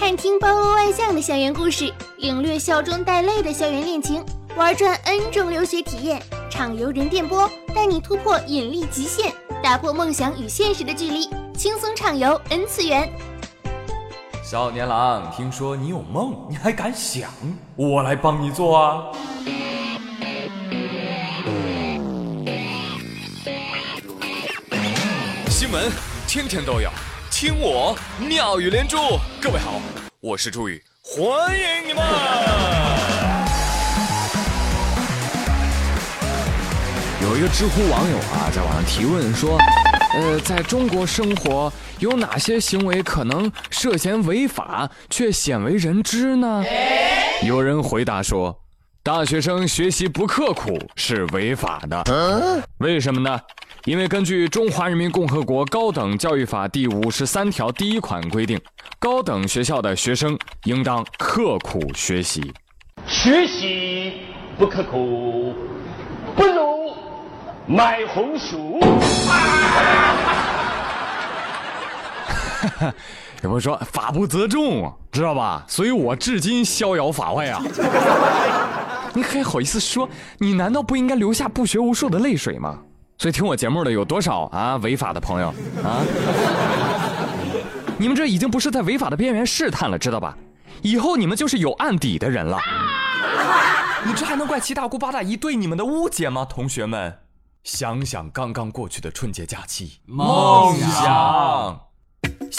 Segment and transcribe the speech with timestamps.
[0.00, 4.24] 看听包罗万象的校园故事，领略笑中带泪的校园恋情，
[4.56, 9.30] 玩转 N 种留学体验，畅游人电波，带你突破引力极限，
[9.62, 13.12] 打破梦想与现实的距离，轻松畅游 N 次元。
[14.42, 17.30] 少年郎，听说你有梦，你还敢想？
[17.76, 19.04] 我来帮你做啊！
[25.50, 25.92] 新闻
[26.26, 26.88] 天天都有，
[27.40, 28.98] 听我妙语连珠。
[29.40, 29.80] 各位好，
[30.20, 32.04] 我是朱宇，欢迎你们！
[37.22, 39.58] 有一个知乎网友啊，在网上提问说，
[40.12, 46.62] 呃，在中国生活有哪些行为可能涉嫌违法却鲜为人知呢？
[47.42, 48.54] 有人回答说，
[49.02, 52.62] 大学生学习不刻苦是违法的。
[52.78, 53.40] 为什么呢？
[53.86, 58.60] 因为根据《中华人民共和国高等教育法》第五十三条第一款规定，
[58.98, 62.52] 高等学校的学生应当刻苦学习。
[63.06, 64.20] 学习
[64.58, 65.54] 不刻苦，
[66.36, 66.94] 不如
[67.66, 68.80] 买红薯。
[73.42, 75.64] 有朋友说法不责众，知道吧？
[75.66, 77.62] 所以我至今逍遥法外啊！
[79.12, 80.08] 你还好意思说？
[80.38, 82.78] 你难道不应该留下不学无术的泪水吗？
[83.18, 85.48] 所以听我节目的有多少啊违法的朋友
[85.84, 86.00] 啊？
[87.98, 90.36] 你们这已经不是在违法的边缘试探了，知道吧？
[90.82, 92.58] 以后你们就是有案底的人了。
[94.06, 96.46] 你这还能怪七大姑八大姨对你们的误解吗？
[96.48, 97.18] 同学们，
[97.62, 101.89] 想想刚刚过去的春节假期，梦想。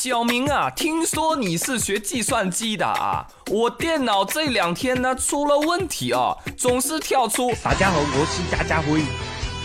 [0.00, 3.26] 小明啊，听说你是学计算机的啊？
[3.50, 7.52] 我电脑这两天呢出了问题啊，总是跳出。
[7.64, 9.02] 大家好，我是家家辉。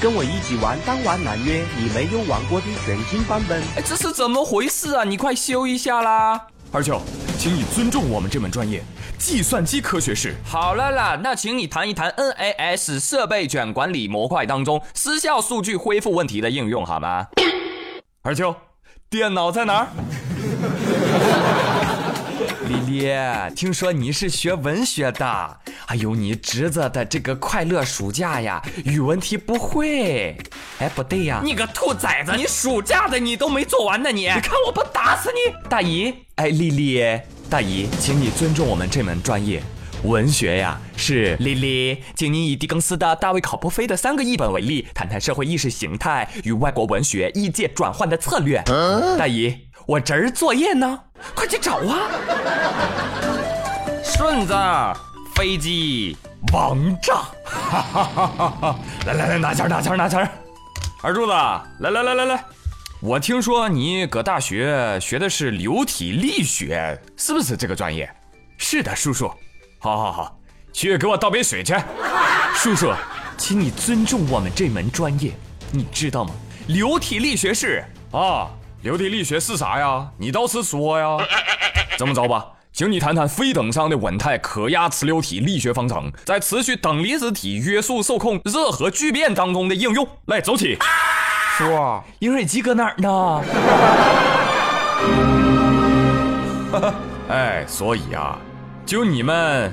[0.00, 3.60] 跟我一起玩《当玩难约》，你没有玩过的全新版本。
[3.76, 5.04] 哎，这是怎么回事啊？
[5.04, 6.46] 你快修一下啦！
[6.72, 6.98] 二舅，
[7.38, 8.82] 请你尊重我们这门专业——
[9.20, 10.34] 计算机科学是。
[10.46, 17.26] 好了啦，那请你谈一谈 NAS 设备卷管理模块当中失效数据恢复问题的应用好吗？
[18.22, 18.56] 二舅，
[19.10, 19.88] 电脑在哪儿？
[22.68, 23.10] 丽丽，
[23.54, 30.36] 听说你是学文学的，哎呦，你侄子的这个快乐暑假呀，语文题不会。
[30.78, 35.68] 哎，不对呀，你个兔崽子，你暑假的你都没做完呢，你，你看我不打死你！
[35.68, 37.02] 大姨，哎，丽丽，
[37.50, 39.62] 大姨，请你尊重我们这门专业，
[40.04, 48.62] 文学呀，是丽丽，请你以狄更斯的《大卫考波菲》的三个译本为例，谈谈社会意识形态与外国文学译介转换的策略。
[49.18, 49.56] 大姨。
[49.92, 50.98] 我侄儿作业呢，
[51.34, 52.08] 快去找啊！
[54.02, 54.54] 顺子，
[55.34, 56.16] 飞机，
[56.50, 57.16] 王炸！
[57.44, 60.26] 哈哈哈来来来，拿钱拿钱拿钱！
[61.02, 62.44] 二柱子，来来来来来，
[63.02, 68.10] 我听说你搁大学学的是流体力学，是不是这个专业？
[68.56, 69.30] 是的，叔叔。
[69.78, 70.38] 好好好，
[70.72, 71.74] 去给我倒杯水去。
[72.56, 72.94] 叔叔，
[73.36, 75.34] 请你尊重我们这门专业，
[75.70, 76.32] 你知道吗？
[76.66, 78.48] 流体力学是啊。
[78.82, 80.08] 流体力学是啥呀？
[80.18, 81.16] 你倒是说呀！
[81.96, 90.04] 这么着吧，请你谈谈非等熵的稳态可压磁流体力学方程在持续等离子体约束受控热核聚变当中的应用。
[90.26, 90.76] 来，走起！
[91.56, 91.64] 叔，
[92.18, 93.44] 饮水机搁哪儿呢？
[97.28, 98.36] 哎，所以啊，
[98.84, 99.72] 就你们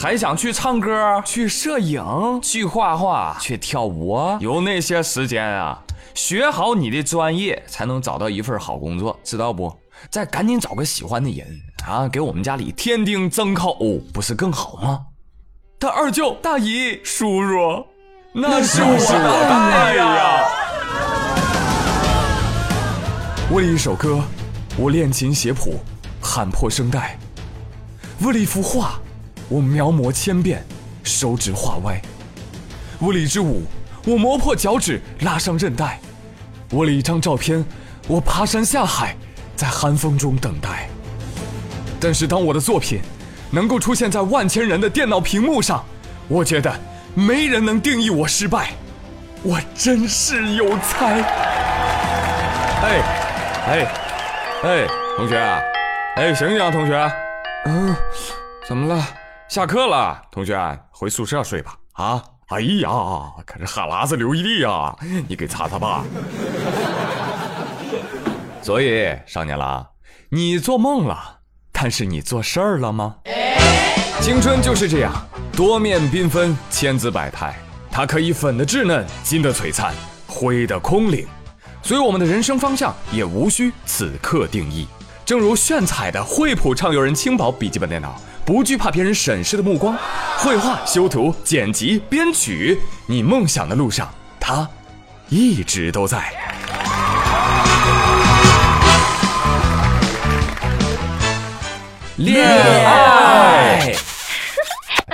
[0.00, 2.00] 还想去唱歌、去摄影、
[2.40, 5.82] 去画画、去跳舞，有那些时间啊？
[6.14, 9.76] 学好你的专业，才能找到一份好工作，知道不？
[10.08, 11.44] 再赶紧找个喜欢的人
[11.84, 13.76] 啊，给我们家里添丁增口，
[14.14, 15.00] 不是更好吗？
[15.80, 17.84] 他二舅、大姨、叔叔，
[18.32, 20.44] 那是我的爱呀！
[23.52, 24.20] 为了一首歌，
[24.76, 25.80] 我练琴写谱，
[26.22, 27.18] 喊破声带；
[28.24, 29.00] 为了一幅画，
[29.48, 30.64] 我描摹千遍，
[31.02, 31.94] 手指画歪；
[33.00, 33.62] 为了一支舞，
[34.04, 35.98] 我磨破脚趾，拉伤韧带。
[36.72, 37.64] 为了一张照片，
[38.06, 39.16] 我爬山下海，
[39.56, 40.88] 在寒风中等待。
[41.98, 43.00] 但是当我的作品
[43.50, 45.82] 能够出现在万千人的电脑屏幕上，
[46.28, 46.70] 我觉得
[47.14, 48.72] 没人能定义我失败。
[49.42, 51.22] 我真是有才！
[52.82, 53.02] 哎，
[53.66, 53.86] 哎，
[54.62, 54.86] 哎，
[55.16, 55.38] 同学，
[56.16, 57.12] 哎，醒醒啊，同学，
[57.66, 57.96] 嗯，
[58.68, 59.08] 怎么了？
[59.48, 61.74] 下课了，同学，回宿舍睡吧。
[61.92, 62.22] 啊。
[62.48, 62.88] 哎呀，
[63.44, 64.96] 可是哈喇子流一地呀！
[65.28, 66.02] 你给擦擦吧。
[68.62, 69.86] 所以，少年郎，
[70.30, 71.40] 你做梦了，
[71.72, 73.16] 但是你做事儿了吗？
[74.22, 75.12] 青春就是这样，
[75.52, 77.54] 多面缤纷，千姿百态。
[77.90, 79.92] 它可以粉的稚嫩，金的璀璨，
[80.26, 81.26] 灰的空灵。
[81.82, 84.88] 所以，我们的人生方向也无需此刻定义，
[85.28, 89.94] 正如炫彩的惠普畅游人轻薄笔记本电脑，不惧怕别人审视的目光。
[90.38, 94.08] 绘画、修图、剪辑、编曲，你梦想的路上，
[94.40, 94.66] 它
[95.28, 96.32] 一直都在。
[102.16, 103.17] 恋爱，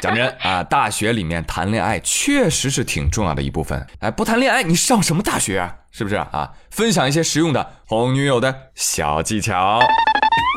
[0.00, 3.86] 讲真啊，大学里面谈恋爱确实是挺重要的一部分。
[3.98, 5.76] 哎，不谈恋爱你上什么大学啊？
[5.92, 6.52] 是不是啊？
[6.70, 9.80] 分享一些实用的哄女友的小技巧。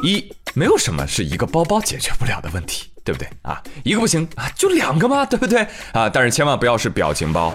[0.04, 2.93] 一，没有什么是一个包包解决不了的问题。
[3.03, 3.61] 对不对啊？
[3.83, 6.09] 一个不行啊，就两个嘛， 对不对啊？
[6.09, 7.53] 但是千万不要是表情包。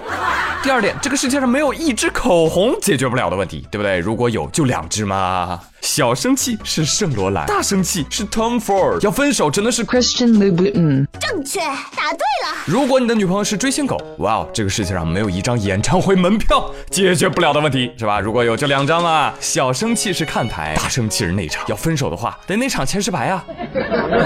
[0.63, 3.99] 第二点，这个世界上没有一支口红解决不了的问题，对不对？
[3.99, 5.61] 如果有，就两支嘛。
[5.81, 9.01] 小生气是圣罗兰，大生气是 Tom Ford。
[9.01, 11.07] 要分手真的是 Christian Louboutin。
[11.21, 12.57] 正确，答对了。
[12.67, 18.19] 如果你的女朋友是追星狗，哇哦，这个世界上没有一张演唱会门票 解决不了的问题，是吧？
[18.19, 19.33] 如果有，就两张啊。
[19.39, 21.65] 小生气是看台，大生气是内场。
[21.69, 23.45] 要分手的话，得内场前十排啊。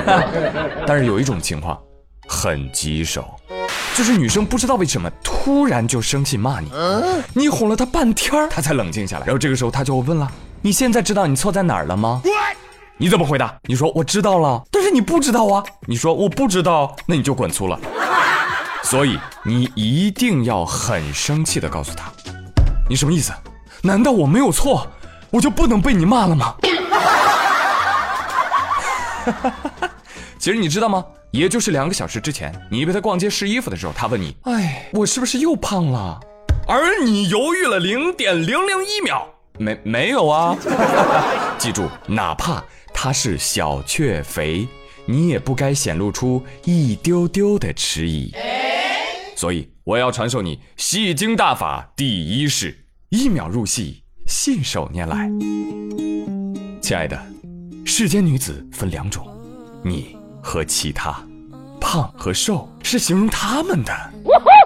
[0.86, 1.11] 但是有。
[1.12, 1.78] 有一种情况
[2.26, 3.38] 很棘手，
[3.94, 6.72] 就是女生不知道为什么突然就生气骂你，
[7.34, 9.26] 你哄了她半天她才冷静下来。
[9.26, 10.32] 然后这个时候她就问了
[10.62, 12.22] ：“你现在知道你错在哪儿了吗？”
[12.96, 13.54] 你怎么回答？
[13.64, 15.62] 你说我知道了，但是你不知道啊。
[15.86, 17.78] 你说我不知道，那你就滚粗了。
[18.82, 22.10] 所以你一定要很生气的告诉她
[22.88, 23.34] ：“你什么意思？
[23.82, 24.86] 难道我没有错，
[25.30, 26.54] 我就不能被你骂了吗？”
[30.42, 31.06] 其实你知道吗？
[31.30, 36.18] 也就是两个小时之前，你陪他逛街试衣服的时候，他问你：“哎，我是不是又胖了？”
[36.66, 39.24] 而你犹豫了零点零零一秒，
[39.60, 40.58] 没没有啊？
[41.60, 42.60] 记住，哪怕
[42.92, 44.66] 他是小雀肥，
[45.06, 48.34] 你也不该显露出一丢丢的迟疑。
[49.36, 52.76] 所以我要传授你戏精大法第一式：
[53.10, 55.30] 一秒入戏，信手拈来。
[56.80, 57.16] 亲爱的，
[57.84, 59.24] 世间女子分两种，
[59.84, 60.20] 你。
[60.42, 61.22] 和其他，
[61.80, 63.92] 胖和瘦是形容他们的。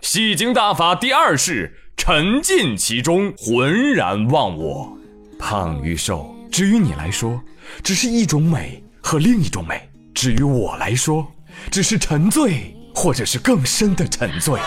[0.03, 4.97] 戏精大法第二式：沉浸其中，浑然忘我。
[5.39, 7.41] 胖与瘦，至于你来说，
[7.83, 9.77] 只是一种美和另一种美；
[10.15, 11.27] 至于我来说，
[11.71, 14.59] 只是沉醉，或者是更深的沉醉。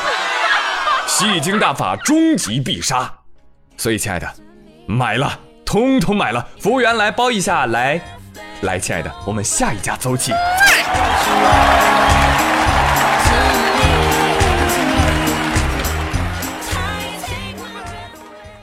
[1.07, 3.11] 戏精大法终极必杀，
[3.77, 4.31] 所以亲爱的，
[4.85, 6.47] 买了，通通买了。
[6.59, 7.99] 服务员来包一下，来。
[8.61, 10.33] 来，亲爱的，我们下一家走起。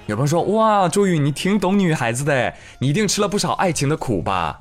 [0.08, 4.56] 有朋友说：“哇，周宇，你挺懂女孩子的，你一定吃了不少爱情的苦吧？”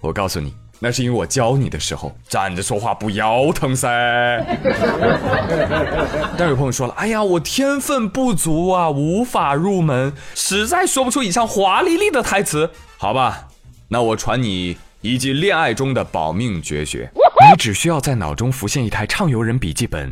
[0.00, 3.88] 我告诉你，那是因为我教你的时候站着说话不腰疼噻。
[6.38, 13.48] 但有朋友说了：“哎呀，我天分不足啊，无法入门，实在说不出以上华丽丽的台词。”好吧。
[13.88, 14.76] 那我传你
[15.06, 20.10] 一记恋爱中的保命绝学，你只需要在脑中浮现一台畅游人笔记本，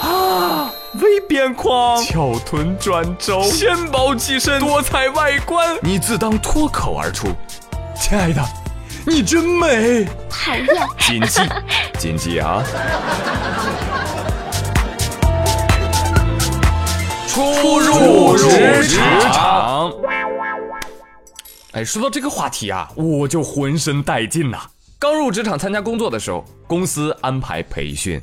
[0.00, 7.28] 啊，微边框，翘臀转轴，纤薄机身，多彩外观，你自当脱口而出，
[7.94, 8.42] 亲爱的，
[9.06, 10.66] 你真美，讨厌，
[10.98, 11.42] 谨记，
[12.00, 12.62] 谨记啊，
[17.28, 18.88] 初入职
[19.30, 19.92] 场。
[21.72, 24.62] 哎，说到这个话题啊，我就浑身带劲呐！
[24.98, 28.18] 刚入职场参加工作的时候，公司安排培训，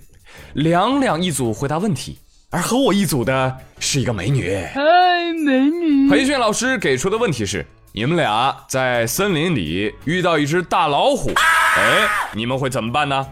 [0.53, 2.17] 两两一组回答问题，
[2.49, 4.65] 而和我一组的是一个美女。
[4.73, 4.81] 嗨，
[5.45, 6.09] 美女！
[6.09, 11.31] 培训老师给出的问题是：你们俩在森林里遇到一只大老虎，
[11.77, 13.27] 哎，你们会怎么办呢？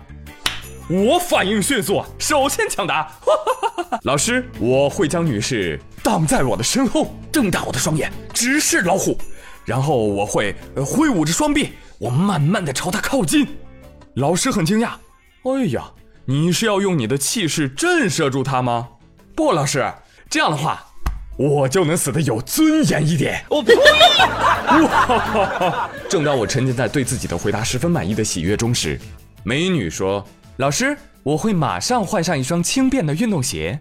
[0.90, 3.12] 我反应迅速，首先抢答。
[4.04, 9.18] 老师，我会将女士挡在我的身后，瞪大我的双眼，直视老虎。
[9.66, 10.56] 然后我会
[10.86, 13.48] 挥舞着双臂，我慢慢的朝他靠近。
[14.16, 14.90] 老师很惊讶，
[15.44, 15.92] 哎呀，
[16.26, 18.90] 你是要用你的气势震慑住他吗？
[19.36, 19.92] 不，老师，
[20.30, 20.86] 这样的话，
[21.38, 23.44] 我就能死的有尊严一点。
[23.50, 23.74] 我呸！
[26.10, 29.00] 正当我沉浸在对自己的回答十分满意的喜悦中时，
[29.44, 30.26] 美女说
[30.58, 33.80] ：“老师，我会马上换上一双轻便的运动鞋。”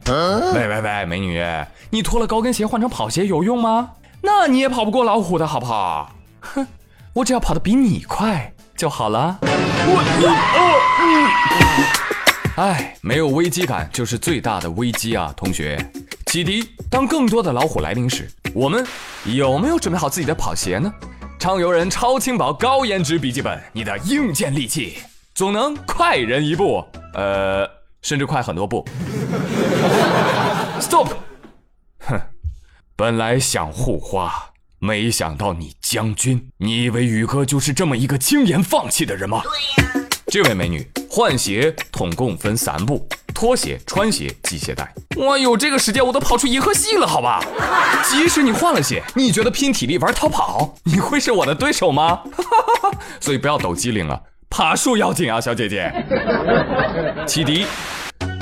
[0.54, 1.44] 喂喂喂，美女，
[1.90, 3.90] 你脱了高跟鞋换成跑鞋有用吗？
[4.22, 6.14] 那你也跑不过老虎的好不好？
[6.40, 6.66] 哼，
[7.12, 9.38] 我只要跑得比你快就好了。
[12.56, 15.78] 哎，没有危机感就是最大的危机啊，同学。
[16.26, 18.86] 启迪：当更多的老虎来临时，我们
[19.24, 20.92] 有没有准备好自己的跑鞋呢？
[21.38, 24.98] 畅游人超轻薄高颜值笔记本，你的硬件利器
[25.34, 27.68] 总能快人一步，呃，
[28.00, 28.86] 甚至快很多步。
[30.80, 31.08] Stop！
[33.02, 34.32] 本来想护花，
[34.78, 39.42] 没想到你将军，你以为宇哥就是这么一个轻言放弃的人吗？
[40.28, 43.04] 这位美女，换鞋统共分三步：
[43.34, 44.94] 脱鞋、穿鞋、系鞋带。
[45.16, 47.44] 我有这个时间，我都跑出银河系了，好吧？
[48.08, 52.22] 即使你换了鞋，你觉得拼体力玩逃跑，你会是我的对手吗？
[52.36, 55.92] 哈哈哈所以不要抖机灵了，爬树要紧啊，小姐姐。
[57.26, 57.66] 启迪：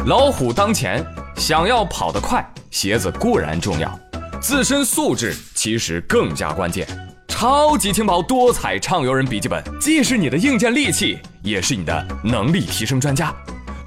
[0.05, 1.03] 老虎当前，
[1.37, 3.99] 想要跑得快，鞋子固然重要，
[4.41, 6.89] 自身素质其实更加关键。
[7.29, 13.35] 超级轻薄多彩畅游人笔记本，既是你的硬件利器，也是你的能力提升专家。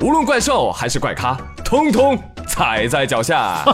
[0.01, 2.15] 无论怪兽还是怪咖，通通
[2.47, 3.65] 踩在脚下。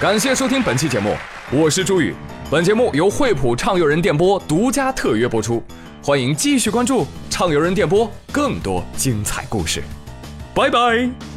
[0.00, 1.16] 感谢收听本期节目，
[1.50, 2.14] 我是朱宇。
[2.48, 5.60] 本节目由惠普畅游人电波独家特约播出，
[6.00, 9.82] 欢迎继续关注畅游人电波更多精彩故事。
[10.54, 11.33] Bye bye.